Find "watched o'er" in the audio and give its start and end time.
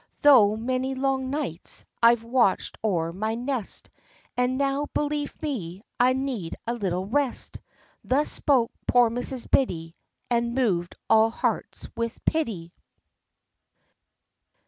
2.23-3.13